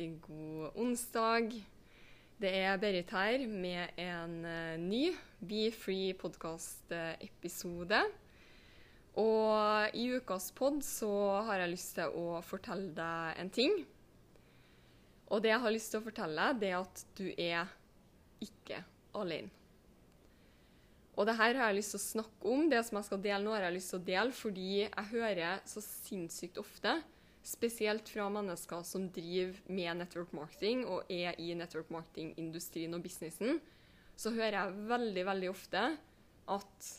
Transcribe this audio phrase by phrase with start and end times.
[0.00, 1.52] riktig god onsdag.
[2.40, 5.12] Det er Berit her med en eh, ny
[5.44, 8.00] Be Free podkast-episode.
[9.20, 13.76] Og i ukas pod så har jeg lyst til å fortelle deg en ting.
[15.28, 17.68] Og det jeg har lyst til å fortelle det er at du er
[18.40, 18.80] ikke
[19.12, 19.52] alene.
[21.12, 22.68] Og det her har jeg lyst til å snakke om.
[22.72, 25.60] Det som jeg skal dele nå, har jeg lyst til å dele fordi jeg hører
[25.68, 27.02] så sinnssykt ofte,
[27.46, 33.60] spesielt fra mennesker som driver med network marketing og er i network marketing-industrien og businessen,
[34.16, 35.86] så hører jeg veldig, veldig ofte
[36.50, 36.90] at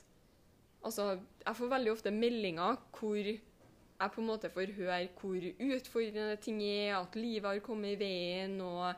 [0.81, 5.43] Altså, jeg får veldig ofte meldinger hvor jeg på en måte får høre hvor
[5.75, 8.95] utfordrende ting er, at livet har kommet i veien, og,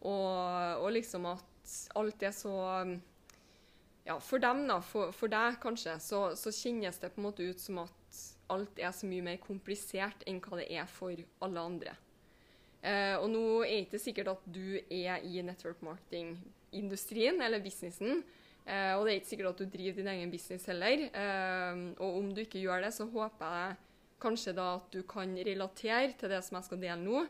[0.00, 2.54] og, og liksom at alt er så
[4.06, 7.46] ja, for dem, da, for, for deg kanskje, så, så, kjennes det på en måte
[7.46, 8.20] ut som at
[8.52, 11.94] alt er så mye mer komplisert enn hva det er for alle andre.
[12.86, 18.22] Eh, og nå er det ikke sikkert at du er i network marketing-industrien eller businessen,
[18.66, 21.08] eh, og det er ikke sikkert at du driver din egen business heller.
[21.08, 23.82] Eh, og om du ikke gjør det, så håper jeg
[24.22, 27.26] kanskje da at du kan relatere til det som jeg skal dele nå,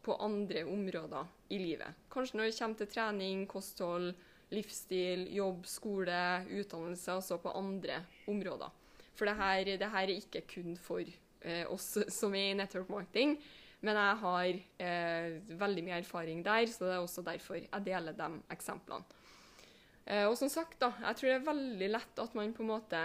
[0.00, 1.96] på andre områder i livet.
[2.12, 4.14] Kanskje når det kommer til trening, kosthold,
[4.54, 8.79] livsstil, jobb, skole, utdannelse, altså på andre områder.
[9.16, 12.90] For det her, det her er ikke kun for eh, oss som er i network
[12.92, 13.36] marketing,
[13.80, 14.48] men jeg har
[14.84, 19.20] eh, veldig mye erfaring der, så det er også derfor jeg deler de eksemplene.
[20.04, 22.70] Eh, og som sagt, da, jeg tror det er veldig lett at man på en
[22.72, 23.00] måte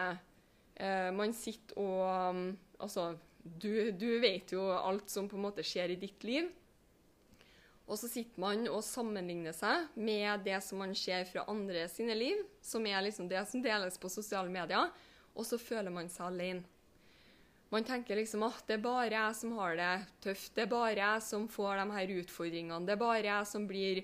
[0.79, 2.46] eh, Man sitter og um,
[2.79, 6.50] Altså, du, du vet jo alt som på en måte skjer i ditt liv.
[7.85, 12.18] Og så sitter man og sammenligner seg med det som man ser fra andre sine
[12.18, 14.90] liv, som er liksom det som deles på sosiale medier,
[15.35, 16.63] og så føler man seg alene.
[17.73, 20.96] Man tenker liksom at det er bare jeg som har det tøft, det er bare
[21.00, 24.03] jeg som får de her utfordringene, det er bare jeg som blir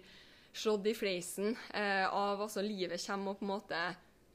[0.51, 3.81] slått i fleisen eh, av altså livet kommer og på en måte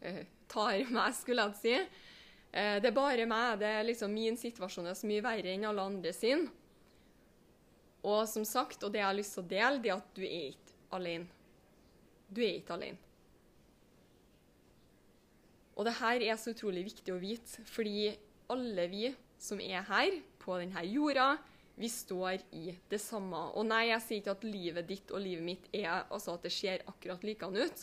[0.00, 1.74] eh, tar meg, skulle jeg si.
[2.56, 5.66] Eh, det er bare meg, det er liksom min situasjon er så mye verre enn
[5.68, 6.46] alle andre sin.
[8.06, 10.22] Og som sagt, og det jeg har lyst til å dele, det er at du
[10.22, 11.26] er ikke alene.
[12.30, 13.05] Du er ikke alene.
[15.76, 18.08] Og det her er så utrolig viktig å vite, fordi
[18.52, 21.34] alle vi som er her, på denne jorda,
[21.76, 23.36] vi står i det samme.
[23.58, 26.52] Og nei, jeg sier ikke at livet ditt og livet mitt er altså at det
[26.54, 27.82] ser akkurat likedan ut.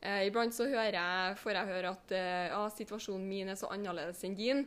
[0.00, 4.22] Eh, iblant så jeg, får jeg høre at eh, ja, situasjonen min er så annerledes
[4.24, 4.64] enn din.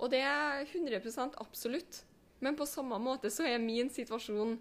[0.00, 2.02] Og det er 100% absolutt.
[2.40, 4.56] Men på samme måte så er min situasjon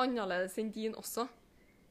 [0.00, 1.26] annerledes enn din også.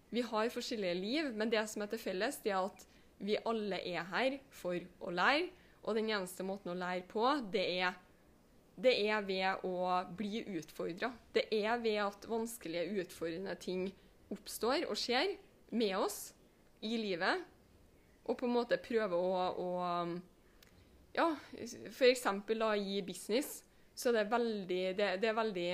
[0.10, 2.88] Vi har forskjellige liv, men det som er til felles, det er at
[3.19, 5.50] vi alle er her for å lære.
[5.88, 7.96] Og den eneste måten å lære på, det er,
[8.80, 11.12] det er ved å bli utfordra.
[11.34, 13.88] Det er ved at vanskelige, utfordrende ting
[14.34, 15.38] oppstår og skjer
[15.72, 16.19] med oss
[16.85, 17.46] i livet.
[18.30, 19.69] Og på en måte prøve å, å
[21.16, 21.31] Ja,
[21.90, 22.25] f.eks.
[22.78, 23.63] i business
[24.00, 25.69] så det er veldig Det, det er veldig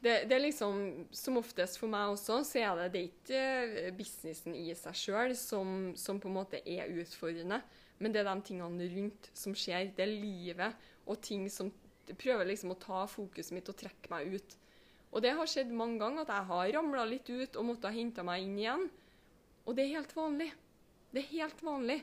[0.00, 3.94] det, det, er liksom Som oftest for meg også, så er det, det er ikke
[3.98, 7.60] businessen i seg sjøl som, som, på en måte er utfordrende,
[7.98, 9.90] men det er de tingene rundt som skjer.
[9.96, 11.72] Det er livet og ting som
[12.06, 14.56] prøver liksom å ta fokuset mitt og trekke meg ut.
[15.14, 17.96] Og det har skjedd mange ganger at jeg har ramla litt ut og måtte ha
[17.96, 18.86] henta meg inn igjen.
[19.64, 20.50] Og det er helt vanlig.
[21.10, 22.00] Det er helt vanlig.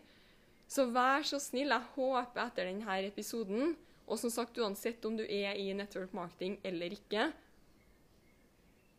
[0.67, 5.23] Så vær så snill, jeg håper etter denne episoden og som sagt, uansett om du
[5.23, 7.29] er i network marketing eller ikke,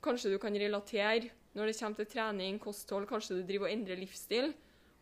[0.05, 4.01] kanskje du kan relatere når det kommer til trening, kosthold, kanskje du driver og endrer
[4.01, 4.53] livsstil,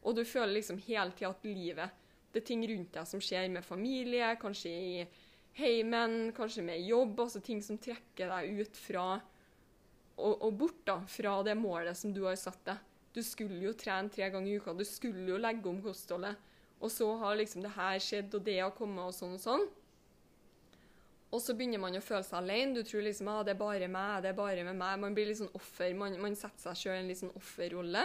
[0.02, 1.98] og du føler liksom hele tida at livet
[2.32, 5.02] Det er ting rundt deg som skjer med familie, kanskje i
[5.58, 9.04] heimen, kanskje med jobb, altså ting som trekker deg ut fra
[10.16, 12.80] og, og bort da, fra det målet som du har satt deg.
[13.12, 16.38] Du skulle jo trene tre ganger i uka, du skulle jo legge om kostholdet.
[16.82, 19.66] Og så har liksom det her skjedd, og det har kommet, og sånn og sånn.
[21.32, 22.76] Og så begynner man å føle seg alene.
[22.76, 25.00] Du tror liksom at ah, det er bare meg, det er bare med meg.
[25.00, 25.94] Man blir litt sånn offer.
[25.96, 28.04] Man, man setter seg sjøl i en litt sånn offerrolle.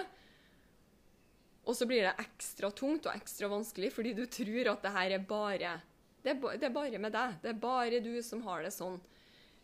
[1.67, 5.15] Og så blir det ekstra tungt og ekstra vanskelig fordi du tror at det her
[5.17, 5.73] er bare
[6.23, 7.35] det er, det er bare med deg.
[7.43, 8.97] Det er bare du som har det sånn.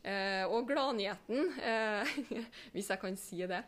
[0.03, 2.13] Eh, og gladnyheten, eh,
[2.75, 3.61] hvis jeg kan si det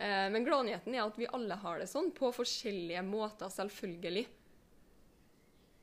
[0.00, 4.24] eh, Men gladnyheten er at vi alle har det sånn, på forskjellige måter, selvfølgelig.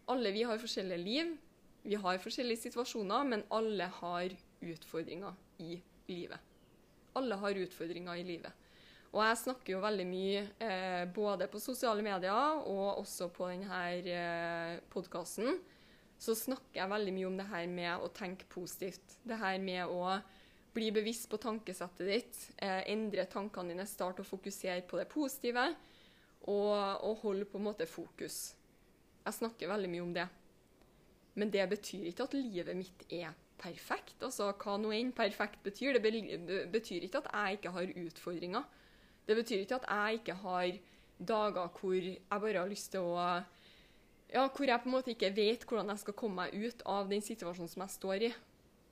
[0.09, 1.35] Alle vi har forskjellige liv,
[1.83, 5.77] vi har forskjellige situasjoner, men alle har utfordringer i
[6.09, 6.39] livet.
[7.17, 8.65] Alle har utfordringer i livet.
[9.09, 13.79] Og jeg snakker jo veldig mye eh, både på sosiale medier og også på denne
[14.05, 15.57] eh, podkasten.
[16.19, 19.17] Så snakker jeg veldig mye om det her med å tenke positivt.
[19.25, 20.19] Det her med å
[20.75, 25.65] bli bevisst på tankesettet ditt, eh, endre tankene dine, Start å fokusere på det positive,
[26.45, 26.75] og,
[27.07, 28.51] og holde på en måte fokus.
[29.25, 30.27] Jeg snakker veldig mye om det.
[31.35, 34.17] Men det betyr ikke at livet mitt er perfekt.
[34.23, 35.99] Altså, Hva nå enn perfekt betyr.
[35.99, 38.63] Det betyr ikke at jeg ikke har utfordringer.
[39.27, 40.79] Det betyr ikke at jeg ikke har
[41.19, 43.43] dager hvor jeg bare har lyst til å
[44.29, 47.07] Ja, hvor jeg på en måte ikke vet hvordan jeg skal komme meg ut av
[47.09, 48.29] den situasjonen som jeg står i.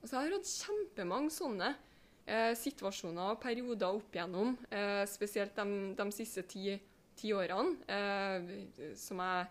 [0.02, 1.68] Altså, jeg har hatt kjempemange sånne
[2.26, 6.74] eh, situasjoner og perioder opp igjennom, eh, spesielt de, de siste ti,
[7.18, 9.46] ti årene, eh, som jeg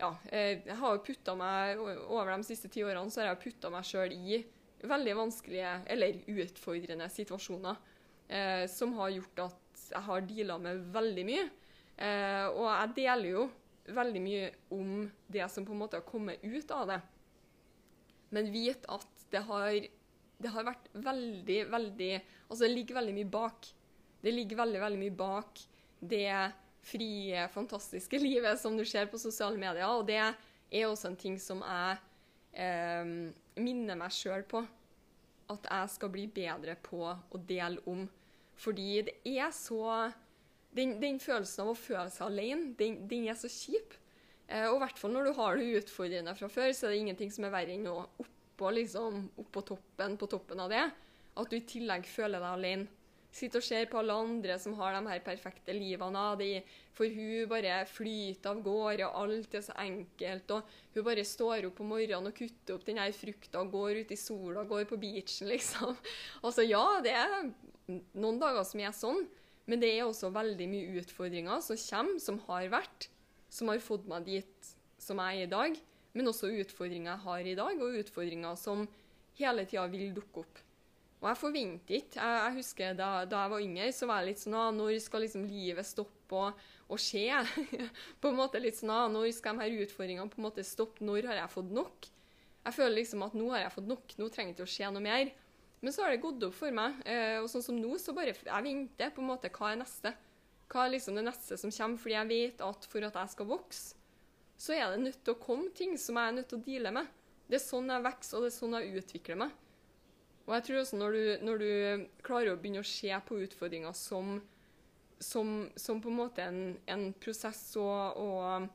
[0.00, 3.70] ja, eh, jeg har putta meg Over de siste ti årene så har jeg putta
[3.72, 4.40] meg sjøl i
[4.80, 7.76] veldig vanskelige eller utfordrende situasjoner
[8.32, 11.42] eh, som har gjort at jeg har deala med veldig mye.
[12.00, 13.42] Eh, og jeg deler jo
[13.92, 17.00] veldig mye om det som på en måte har kommet ut av det.
[18.32, 19.76] Men vit at det har,
[20.40, 23.68] det har vært veldig, veldig Altså, det ligger veldig mye bak.
[24.24, 25.60] Det ligger veldig, veldig mye bak
[26.00, 26.32] det
[26.86, 29.88] frie, fantastiske livet som du ser på sosiale medier.
[29.88, 31.98] Og det er også en ting som jeg
[32.54, 33.12] eh,
[33.60, 34.64] minner meg sjøl på.
[35.50, 38.06] At jeg skal bli bedre på å dele om.
[38.60, 40.10] Fordi det er så
[40.70, 43.96] Den, den følelsen av å føle seg alene, den, den er så kjip.
[44.46, 47.00] Eh, og i hvert fall når du har det utfordrende fra før, så er det
[47.00, 50.84] ingenting som er verre enn å oppå, liksom, oppå toppen, på toppen av det.
[51.42, 52.99] At du i tillegg føler deg alene
[53.30, 56.22] sitter og ser på alle andre som har de her perfekte livene.
[56.40, 56.48] De,
[56.96, 60.54] for hun bare flyter av gårde, og alt er så enkelt.
[60.56, 64.14] Og hun bare står opp om morgenen og kutter opp den her frukta, går ut
[64.14, 65.94] i sola, går på beachen, liksom.
[66.42, 67.52] Altså ja, det er
[68.18, 69.24] noen dager som er sånn,
[69.70, 73.10] men det er også veldig mye utfordringer som kommer, som har vært,
[73.50, 75.78] som har fått meg dit som jeg er i dag.
[76.16, 78.82] Men også utfordringer jeg har i dag, og utfordringer som
[79.38, 80.58] hele tida vil dukke opp.
[81.20, 84.30] Og jeg forventer ikke jeg, jeg, husker da, da, jeg var yngre, så var jeg
[84.30, 87.26] litt sånn ah, Når skal liksom livet stoppe og, og skje?
[88.22, 91.04] på en måte litt sånn ah, Når skal de her utfordringene på en måte stoppe?
[91.04, 92.08] Når har jeg fått nok?
[92.64, 94.16] Jeg føler liksom at nå har jeg fått nok.
[94.20, 95.30] Nå trenger det å skje noe mer.
[95.80, 96.98] Men så har det gått opp for meg.
[97.08, 100.12] Eh, og sånn som nå, så bare jeg venter på en måte hva er neste?
[100.70, 102.02] Hva er liksom det neste som kommer?
[102.02, 103.96] Fordi jeg vet at for at jeg skal vokse,
[104.60, 106.92] så er det nødt til å komme ting som jeg er nødt til å deale
[107.00, 107.08] med.
[107.48, 109.56] Det er sånn jeg vokser, og det er sånn jeg utvikler meg.
[110.50, 113.94] Og jeg tror også når du, når du klarer å begynne å se på utfordringer
[113.94, 114.40] som,
[115.22, 118.66] som, som på en måte en, en prosess, og, og,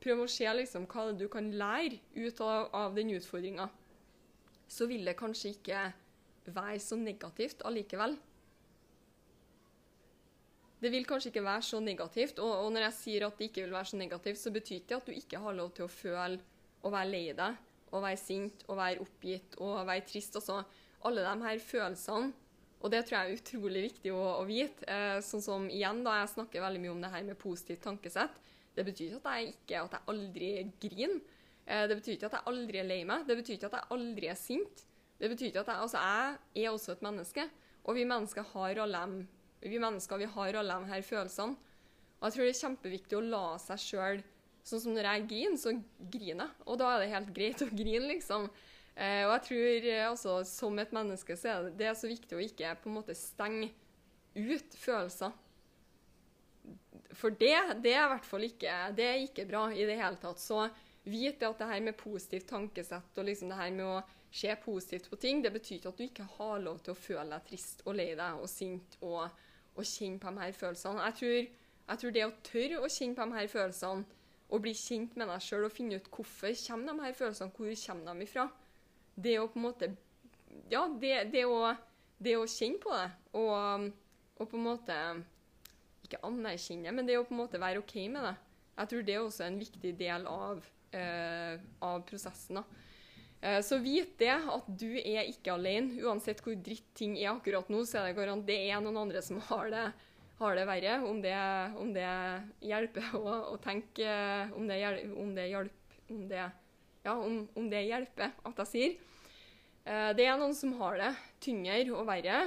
[0.00, 3.66] prøve å se liksom hva du kan lære ut av, av den utfordringa,
[4.70, 5.82] så vil det kanskje ikke
[6.48, 8.16] være så negativt allikevel.
[10.80, 13.66] Det vil kanskje ikke være så negativt, og, og, når jeg sier at det ikke
[13.66, 16.40] vil være så negativt, så betyr ikke at du ikke har lov til å føle
[16.78, 20.40] og være lei deg, og være sint, og være oppgitt og være trist.
[20.40, 20.62] Altså,
[21.06, 22.32] alle de her følelsene.
[22.78, 24.86] Og det tror jeg er utrolig viktig å, å vite.
[24.86, 28.36] Eh, sånn som igjen, da jeg snakker veldig mye om det her med positivt tankesett.
[28.76, 31.16] Det betyr ikke at jeg ikke at jeg aldri griner.
[31.66, 33.26] Eh, det betyr ikke at jeg aldri er lei meg.
[33.26, 34.84] Det betyr ikke at jeg aldri er sint.
[35.18, 36.04] Det betyr ikke at jeg Altså,
[36.54, 37.48] jeg er også et menneske.
[37.82, 39.04] Og vi mennesker har alle
[39.58, 41.56] vi mennesker, vi har alle de her følelsene.
[42.18, 44.26] Og jeg tror det er kjempeviktig å la seg sjøl
[44.68, 45.70] Sånn som når jeg griner, så
[46.12, 46.64] griner jeg.
[46.68, 48.48] Og da er det helt greit å grine, liksom.
[48.98, 52.42] Eh, og jeg tror eh, altså, som et menneske så er det, så viktig å
[52.42, 53.70] ikke på en måte stenge
[54.34, 55.36] ut følelser.
[57.14, 60.18] For det, det er i hvert fall ikke, det er ikke bra i det hele
[60.22, 60.42] tatt.
[60.42, 60.66] Så
[61.08, 64.02] vit at det her med positivt tankesett og liksom det her med å
[64.34, 67.30] se positivt på ting, det betyr ikke at du ikke har lov til å føle
[67.30, 69.24] deg trist og lei deg og sint og,
[69.78, 71.06] og kjenne på de her følelsene.
[71.06, 71.38] Jeg tror,
[71.88, 74.16] jeg tror, det å tørre å kjenne på de her følelsene
[74.48, 78.12] og bli kjent med deg sjøl og finne ut hvorfor de her følelsene, hvor kommer
[78.12, 78.50] de ifra,
[79.18, 79.90] det å på en måte
[80.70, 81.72] Ja, det, det, å,
[82.20, 83.08] det å, kjenne på det,
[83.38, 83.88] og,
[84.36, 84.98] og, på en måte
[86.04, 88.34] Ikke anerkjenne, men det å på en måte være OK med det.
[88.78, 90.60] Jeg tror det er også en viktig del av,
[90.94, 92.60] uh, av prosessen.
[92.60, 92.84] da.
[93.40, 95.98] Eh, Så vit det at du er ikke alene.
[96.02, 99.40] Uansett hvor dritt ting er akkurat nå, så er det det er noen andre som
[99.50, 99.84] har det,
[100.38, 100.94] har det verre.
[101.06, 101.34] Om det,
[101.82, 102.08] om det
[102.70, 104.08] hjelper å, å tenke
[104.54, 104.80] Om det,
[105.14, 105.76] om det hjelper
[106.08, 106.46] om det,
[107.04, 108.96] Ja, om, om det hjelper at jeg sier.
[109.86, 111.12] Eh, Det er noen som har det
[111.44, 112.40] tyngre og verre.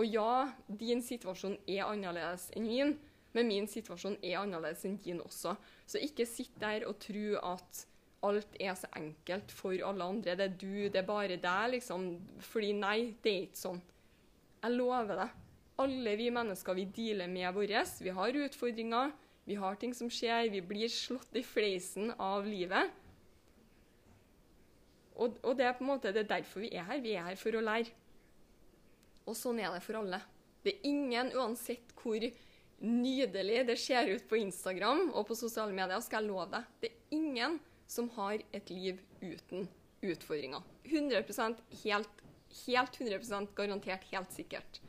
[0.00, 2.94] Og ja, din situasjon er annerledes enn min,
[3.36, 5.52] men min situasjon er annerledes enn din også.
[5.86, 7.82] Så ikke sitt der og tro at
[8.24, 10.36] alt er så enkelt for alle andre.
[10.38, 12.06] Det er du, det er bare deg, liksom.
[12.52, 13.82] Fordi nei, det er ikke sånn.
[14.62, 15.38] Jeg lover deg.
[15.82, 17.96] Alle vi mennesker vi dealer med vårt.
[18.00, 19.12] Vi har utfordringer,
[19.48, 22.92] vi har ting som skjer, vi blir slått i fleisen av livet.
[25.16, 27.02] Og, og det er på en måte det er derfor vi er her.
[27.04, 27.92] Vi er her for å lære.
[29.28, 30.22] Og sånn er det for alle.
[30.62, 32.24] Det er ingen, uansett hvor
[32.82, 36.72] nydelig det ser ut på Instagram og på sosiale medier, skal jeg love deg.
[36.82, 39.68] Det er ingen som har et liv uten
[40.02, 40.62] utfordringer.
[40.88, 42.22] 100% helt,
[42.64, 44.80] helt 100% garantert, helt sikkert.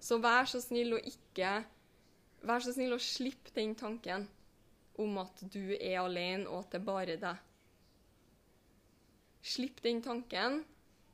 [0.00, 1.62] Så vær så snill å ikke
[2.46, 4.26] Vær så snill å slippe den tanken
[5.02, 7.40] om at du er alene, og at det er bare deg.
[9.46, 10.64] Slipp den tanken,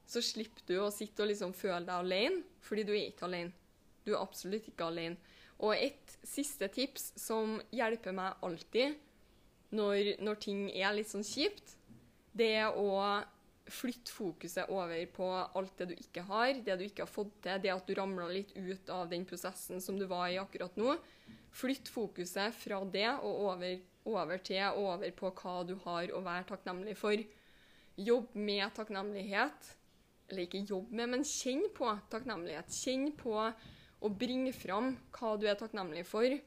[0.08, 3.52] så slipper du å sitte og liksom føle deg alene, fordi du er ikke alene.
[4.06, 5.20] Du er absolutt ikke alene.
[5.62, 8.96] Og et siste tips som hjelper meg alltid
[9.76, 11.76] når, når ting er litt sånn kjipt,
[12.32, 12.88] det er å
[13.72, 17.60] flytte fokuset over på alt det du ikke har, det du ikke har fått til,
[17.62, 20.96] det at du ramla litt ut av den prosessen som du var i akkurat nå.
[21.54, 26.48] Flytt fokuset fra det og over, over til over på hva du har å være
[26.50, 27.22] takknemlig for.
[28.00, 29.72] Jobb med takknemlighet.
[30.30, 32.72] Eller ikke jobb med, men kjenn på takknemlighet.
[32.72, 36.38] Kjenn på å bringe fram hva du er takknemlig for.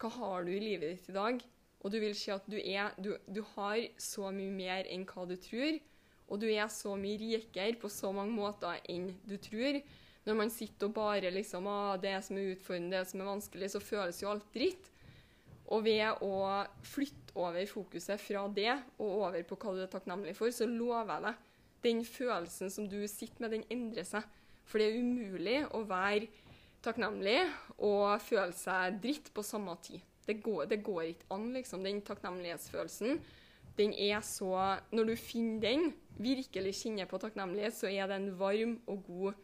[0.00, 1.42] Hva har du i livet ditt i dag?
[1.82, 5.26] Og du vil se at du, er, du, du har så mye mer enn hva
[5.28, 5.78] du tror.
[6.32, 9.82] Og du er så mye rikere på så mange måter enn du tror.
[10.22, 13.70] Når man sitter og bare liksom ah, Det som er utfordrende, det som er vanskelig,
[13.72, 14.91] så føles jo alt dritt.
[15.72, 20.34] Og ved å flytte over fokuset fra det og over på hva du er takknemlig
[20.36, 21.48] for, så lover jeg deg
[21.82, 24.26] den følelsen som du sitter med, den endrer seg.
[24.68, 26.28] For det er umulig å være
[26.82, 27.38] takknemlig
[27.82, 30.02] og føle seg dritt på samme tid.
[30.22, 31.82] Det går, det går ikke an, liksom.
[31.82, 33.18] Den takknemlighetsfølelsen,
[33.78, 35.88] den er så Når du finner den,
[36.22, 39.40] virkelig kjenner på takknemlighet, så er det en varm og god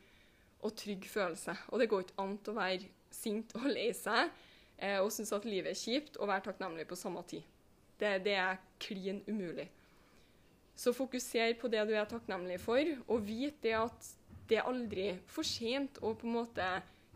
[0.59, 1.57] og trygg følelse.
[1.73, 4.31] Og det går ikke an å være sint og lei seg
[4.79, 7.43] eh, og synes at livet er kjipt og være takknemlig på samme tid.
[7.99, 9.69] Det, det er klin umulig.
[10.79, 14.11] Så fokuser på det du er takknemlig for, og vit det at
[14.49, 16.67] det er aldri for sent å på en måte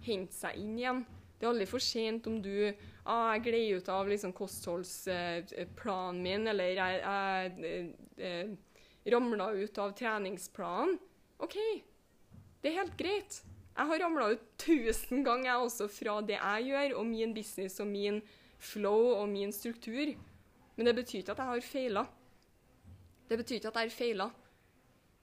[0.02, 1.04] hente seg inn igjen.
[1.38, 2.72] Det er aldri for sent om du
[3.04, 7.96] ah, jeg gled ut av liksom, kostholdsplanen min, eller jeg, jeg
[9.02, 10.98] jeg ramla ut av treningsplanen.
[11.42, 11.56] OK,
[12.62, 13.40] det er helt greit.
[13.72, 17.88] Jeg har ramla ut tusen ganger også fra det jeg gjør, og min business og
[17.88, 18.20] min
[18.62, 20.12] flow og min struktur.
[20.76, 22.04] Men det betyr ikke at jeg har feila.
[23.28, 24.28] Det betyr ikke at jeg har feila.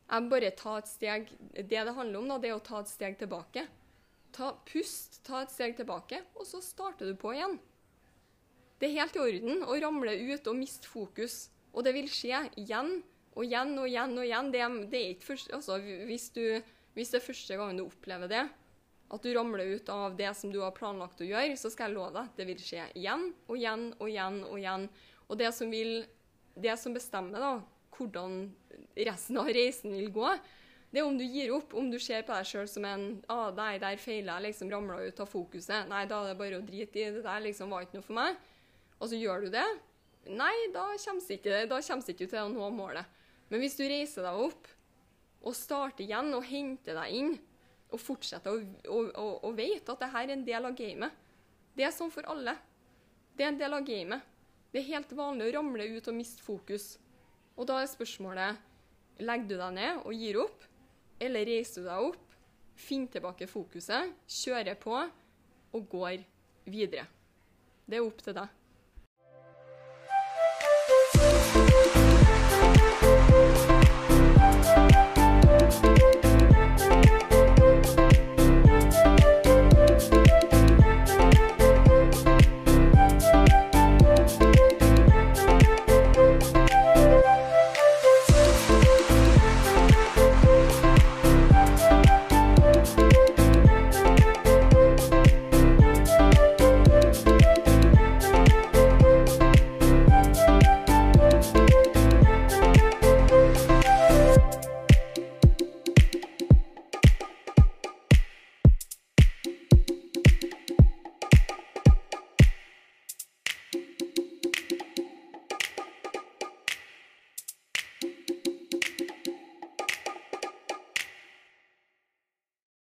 [0.10, 2.82] Jeg må bare ta et steg Det det handler om, da, det er å ta
[2.82, 3.68] et steg tilbake.
[4.34, 7.60] Ta, pust, ta et steg tilbake, og så starter du på igjen.
[8.80, 11.50] Det er helt i orden å ramle ut og miste fokus.
[11.74, 13.00] Og det vil skje igjen
[13.36, 14.52] og igjen og igjen og igjen.
[14.54, 15.78] Det, det er ikke først, altså,
[16.10, 16.44] hvis, du,
[16.96, 18.46] hvis det er første gangen du opplever det,
[19.10, 21.98] at du ramler ut av det som du har planlagt å gjøre, så skal jeg
[21.98, 24.40] love deg at det vil skje igjen og igjen og igjen.
[24.46, 24.88] Og igjen.
[25.30, 26.04] Og det som, vil,
[26.58, 27.52] det som bestemmer da,
[27.98, 28.40] hvordan
[28.98, 30.30] resten av reisen vil gå,
[30.90, 33.52] det er om du gir opp, om du ser på deg sjøl som en ah,
[33.54, 36.66] 'Nei, der feila jeg, liksom ramla ut av fokuset.' 'Nei, da er det bare å
[36.66, 37.12] drite i.
[37.14, 38.40] Det der liksom var ikke noe for meg.'
[39.00, 39.68] Og så gjør du det.
[40.30, 43.06] Nei, da kommer du ikke, ikke til å nå målet.
[43.50, 44.68] Men hvis du reiser deg opp
[45.40, 47.36] og starte igjen og hente deg inn,
[47.90, 51.24] og fortsette å, vite at dette er en del av gamet
[51.74, 52.54] Det er sånn for alle.
[53.34, 54.26] Det er en del av gamet.
[54.70, 57.00] Det er helt vanlig å ramle ut og miste fokus.
[57.58, 58.68] Og da er spørsmålet
[59.20, 60.62] Legger du deg ned og gir opp,
[61.20, 62.36] eller reiser du deg opp,
[62.80, 66.22] finner tilbake fokuset, kjører på og går
[66.70, 67.04] videre?
[67.84, 68.54] Det er opp til deg.